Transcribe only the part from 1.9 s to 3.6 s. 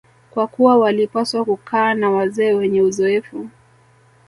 na wazee wenye uzoefu